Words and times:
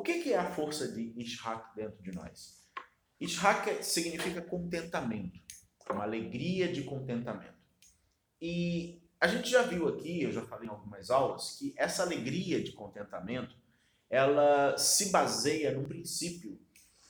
O 0.00 0.02
que, 0.02 0.32
é 0.32 0.38
a 0.38 0.50
força 0.50 0.88
de 0.88 1.12
Ishak 1.14 1.76
dentro 1.76 2.02
de 2.02 2.10
nós? 2.12 2.64
Ishak 3.20 3.84
significa 3.84 4.40
contentamento, 4.40 5.38
uma 5.90 6.04
alegria 6.04 6.72
de 6.72 6.84
contentamento. 6.84 7.60
E 8.40 9.02
a 9.20 9.28
gente 9.28 9.50
já 9.50 9.60
viu 9.60 9.88
aqui, 9.88 10.22
eu 10.22 10.32
já 10.32 10.40
falei 10.46 10.68
em 10.68 10.70
algumas 10.70 11.10
aulas, 11.10 11.56
que 11.58 11.74
essa 11.76 12.02
alegria 12.02 12.64
de 12.64 12.72
contentamento, 12.72 13.54
ela 14.08 14.74
se 14.78 15.10
baseia 15.10 15.70
num 15.76 15.84
princípio, 15.84 16.58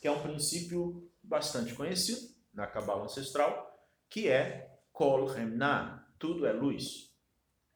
que 0.00 0.08
é 0.08 0.10
um 0.10 0.20
princípio 0.20 1.08
bastante 1.22 1.72
conhecido 1.74 2.34
na 2.52 2.66
Cabala 2.66 3.04
Ancestral, 3.04 3.72
que 4.08 4.26
é 4.26 4.68
Kol 4.92 5.26
Remna, 5.26 6.12
tudo 6.18 6.44
é 6.44 6.52
luz. 6.52 7.14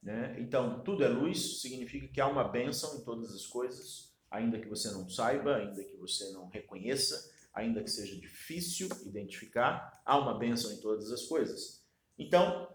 Né? 0.03 0.35
Então, 0.41 0.83
tudo 0.83 1.05
é 1.05 1.07
luz 1.07 1.61
significa 1.61 2.05
que 2.09 2.19
há 2.19 2.27
uma 2.27 2.43
bênção 2.43 2.97
em 2.97 3.05
todas 3.05 3.33
as 3.33 3.45
coisas, 3.45 4.13
ainda 4.29 4.59
que 4.59 4.67
você 4.67 4.91
não 4.91 5.09
saiba, 5.09 5.57
ainda 5.57 5.83
que 5.83 5.95
você 5.97 6.31
não 6.31 6.47
reconheça, 6.47 7.31
ainda 7.53 7.81
que 7.81 7.89
seja 7.89 8.15
difícil 8.19 8.89
identificar, 9.05 10.01
há 10.05 10.17
uma 10.17 10.37
bênção 10.37 10.71
em 10.71 10.81
todas 10.81 11.11
as 11.11 11.23
coisas. 11.23 11.81
Então, 12.17 12.69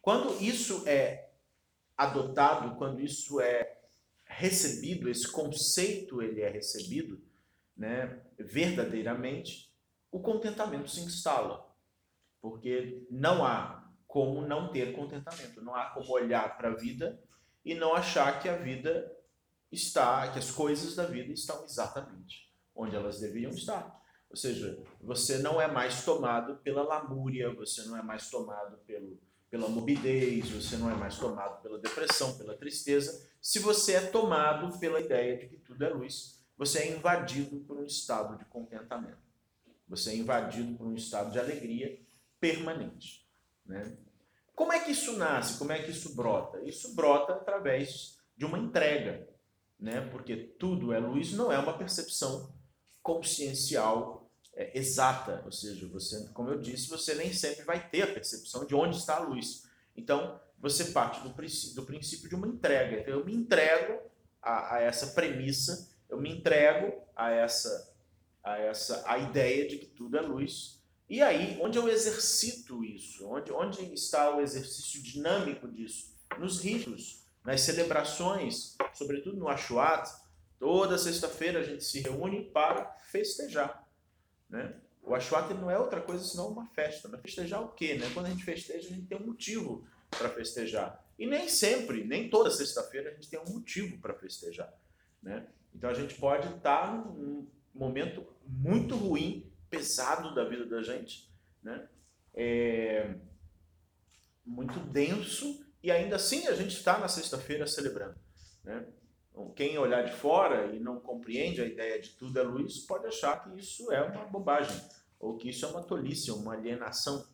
quando 0.00 0.42
isso 0.42 0.86
é 0.88 1.30
adotado, 1.96 2.76
quando 2.76 3.00
isso 3.00 3.40
é 3.40 3.78
recebido, 4.24 5.10
esse 5.10 5.30
conceito 5.30 6.22
ele 6.22 6.40
é 6.40 6.48
recebido, 6.48 7.22
né, 7.76 8.22
verdadeiramente, 8.38 9.70
o 10.10 10.20
contentamento 10.20 10.90
se 10.90 11.00
instala. 11.00 11.68
Porque 12.40 13.06
não 13.10 13.44
há 13.44 13.86
como 14.06 14.40
não 14.46 14.72
ter 14.72 14.92
contentamento, 14.94 15.62
não 15.62 15.74
há 15.74 15.90
como 15.90 16.10
olhar 16.10 16.56
para 16.56 16.70
a 16.70 16.74
vida 16.74 17.22
e 17.64 17.74
não 17.74 17.94
achar 17.94 18.40
que 18.40 18.48
a 18.48 18.56
vida 18.56 19.14
está, 19.70 20.28
que 20.32 20.38
as 20.38 20.50
coisas 20.50 20.94
da 20.94 21.06
vida 21.06 21.32
estão 21.32 21.64
exatamente 21.64 22.50
onde 22.74 22.96
elas 22.96 23.20
deveriam 23.20 23.50
estar. 23.50 24.00
Ou 24.28 24.36
seja, 24.36 24.82
você 25.00 25.38
não 25.38 25.60
é 25.60 25.66
mais 25.66 26.04
tomado 26.04 26.56
pela 26.58 26.82
lamúria, 26.82 27.52
você 27.52 27.82
não 27.82 27.96
é 27.96 28.02
mais 28.02 28.30
tomado 28.30 28.78
pelo, 28.86 29.18
pela 29.50 29.68
morbidez, 29.68 30.50
você 30.50 30.76
não 30.76 30.90
é 30.90 30.94
mais 30.94 31.18
tomado 31.18 31.60
pela 31.62 31.78
depressão, 31.78 32.38
pela 32.38 32.56
tristeza, 32.56 33.28
se 33.40 33.58
você 33.58 33.94
é 33.94 34.06
tomado 34.06 34.78
pela 34.78 35.00
ideia 35.00 35.36
de 35.38 35.48
que 35.48 35.56
tudo 35.56 35.84
é 35.84 35.88
luz, 35.88 36.40
você 36.56 36.80
é 36.80 36.92
invadido 36.92 37.60
por 37.60 37.78
um 37.78 37.84
estado 37.84 38.36
de 38.38 38.44
contentamento. 38.44 39.18
Você 39.88 40.10
é 40.10 40.16
invadido 40.16 40.76
por 40.76 40.86
um 40.86 40.94
estado 40.94 41.32
de 41.32 41.38
alegria 41.38 41.98
permanente. 42.38 43.26
Né? 43.64 43.96
Como 44.54 44.72
é 44.72 44.78
que 44.78 44.92
isso 44.92 45.16
nasce? 45.16 45.58
Como 45.58 45.72
é 45.72 45.82
que 45.82 45.90
isso 45.90 46.14
brota? 46.14 46.60
Isso 46.62 46.94
brota 46.94 47.32
através 47.32 48.20
de 48.36 48.44
uma 48.44 48.58
entrega, 48.58 49.28
né? 49.80 50.00
porque 50.10 50.36
tudo 50.36 50.92
é 50.92 50.98
luz 50.98 51.32
não 51.32 51.50
é 51.50 51.58
uma 51.58 51.76
percepção 51.76 52.52
consciencial 53.02 54.30
é, 54.54 54.78
exata, 54.78 55.42
ou 55.44 55.52
seja, 55.52 55.86
você, 55.88 56.28
como 56.34 56.50
eu 56.50 56.60
disse, 56.60 56.88
você 56.88 57.14
nem 57.14 57.32
sempre 57.32 57.64
vai 57.64 57.88
ter 57.88 58.02
a 58.02 58.12
percepção 58.12 58.64
de 58.64 58.74
onde 58.74 58.96
está 58.96 59.16
a 59.16 59.20
luz. 59.20 59.64
Então, 59.96 60.40
você 60.58 60.86
parte 60.86 61.20
do 61.20 61.30
do 61.30 61.86
princípio 61.86 62.28
de 62.28 62.34
uma 62.34 62.46
entrega. 62.46 63.00
Então, 63.00 63.14
eu 63.14 63.24
me 63.24 63.34
entrego 63.34 63.98
a, 64.42 64.76
a 64.76 64.80
essa 64.80 65.08
premissa, 65.08 65.90
eu 66.08 66.20
me 66.20 66.30
entrego 66.30 67.00
a 67.16 67.30
essa, 67.30 67.94
a 68.44 68.58
essa 68.58 69.02
a 69.06 69.18
ideia 69.18 69.66
de 69.66 69.78
que 69.78 69.86
tudo 69.86 70.18
é 70.18 70.20
luz 70.20 70.80
e 71.10 71.20
aí, 71.20 71.58
onde 71.60 71.76
eu 71.76 71.88
exercito 71.88 72.84
isso? 72.84 73.26
Onde, 73.26 73.50
onde 73.50 73.82
está 73.92 74.32
o 74.36 74.40
exercício 74.40 75.02
dinâmico 75.02 75.66
disso? 75.66 76.14
Nos 76.38 76.60
ritos, 76.60 77.26
nas 77.44 77.62
celebrações, 77.62 78.76
sobretudo 78.94 79.36
no 79.36 79.48
Ashuat. 79.48 80.08
Toda 80.58 80.98
sexta-feira 80.98 81.60
a 81.60 81.62
gente 81.62 81.84
se 81.84 82.00
reúne 82.00 82.44
para 82.50 82.84
festejar. 83.10 83.86
Né? 84.48 84.74
O 85.02 85.14
Ashuat 85.14 85.52
não 85.54 85.70
é 85.70 85.78
outra 85.78 86.00
coisa 86.00 86.22
senão 86.24 86.48
uma 86.48 86.66
festa. 86.66 87.08
Mas 87.08 87.20
festejar 87.22 87.62
o 87.62 87.68
quê? 87.68 87.94
Né? 87.94 88.10
Quando 88.12 88.26
a 88.26 88.30
gente 88.30 88.44
festeja, 88.44 88.88
a 88.88 88.92
gente 88.92 89.06
tem 89.06 89.18
um 89.18 89.26
motivo 89.26 89.86
para 90.10 90.28
festejar. 90.28 91.02
E 91.18 91.26
nem 91.26 91.48
sempre, 91.48 92.04
nem 92.04 92.28
toda 92.28 92.50
sexta-feira 92.50 93.10
a 93.10 93.14
gente 93.14 93.28
tem 93.28 93.40
um 93.40 93.52
motivo 93.52 93.98
para 93.98 94.14
festejar. 94.14 94.72
Né? 95.22 95.46
Então 95.74 95.88
a 95.88 95.94
gente 95.94 96.14
pode 96.14 96.48
estar 96.56 96.94
num 96.94 97.46
momento 97.74 98.26
muito 98.46 98.96
ruim 98.96 99.50
pesado 99.68 100.34
da 100.34 100.44
vida 100.44 100.66
da 100.66 100.82
gente, 100.82 101.30
né? 101.62 101.88
É 102.34 103.14
muito 104.44 104.80
denso 104.80 105.64
e 105.82 105.90
ainda 105.90 106.16
assim 106.16 106.46
a 106.48 106.54
gente 106.54 106.76
está 106.76 106.98
na 106.98 107.08
sexta-feira 107.08 107.66
celebrando, 107.66 108.16
né? 108.64 108.86
Então, 109.30 109.50
quem 109.52 109.78
olhar 109.78 110.02
de 110.02 110.12
fora 110.12 110.74
e 110.74 110.80
não 110.80 111.00
compreende 111.00 111.60
a 111.60 111.66
ideia 111.66 112.00
de 112.00 112.10
tudo 112.10 112.38
é 112.38 112.42
luz 112.42 112.80
pode 112.80 113.06
achar 113.06 113.42
que 113.42 113.58
isso 113.58 113.92
é 113.92 114.02
uma 114.02 114.24
bobagem 114.26 114.76
ou 115.18 115.36
que 115.36 115.50
isso 115.50 115.64
é 115.64 115.68
uma 115.68 115.82
tolice, 115.82 116.30
uma 116.30 116.54
alienação, 116.54 117.26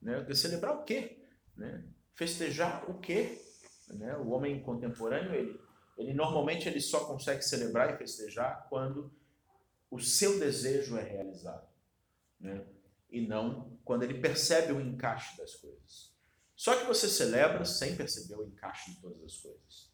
né? 0.00 0.24
Celebrar 0.34 0.76
o 0.76 0.84
quê, 0.84 1.18
né? 1.56 1.84
Festejar 2.14 2.88
o 2.88 3.00
quê? 3.00 3.40
Né? 3.88 4.16
O 4.18 4.28
homem 4.30 4.62
contemporâneo 4.62 5.34
ele 5.34 5.60
ele 6.00 6.14
normalmente 6.14 6.66
ele 6.66 6.80
só 6.80 7.04
consegue 7.04 7.42
celebrar 7.42 7.94
e 7.94 7.98
festejar 7.98 8.66
quando 8.70 9.12
o 9.90 10.00
seu 10.00 10.38
desejo 10.38 10.96
é 10.96 11.02
realizado 11.02 11.68
né? 12.40 12.64
e 13.10 13.26
não 13.26 13.78
quando 13.84 14.04
ele 14.04 14.18
percebe 14.18 14.72
o 14.72 14.80
encaixe 14.80 15.36
das 15.36 15.54
coisas. 15.56 16.10
Só 16.56 16.74
que 16.76 16.86
você 16.86 17.06
celebra 17.06 17.64
sem 17.66 17.96
perceber 17.96 18.36
o 18.36 18.44
encaixe 18.44 18.92
de 18.92 19.00
todas 19.00 19.22
as 19.22 19.36
coisas. 19.38 19.88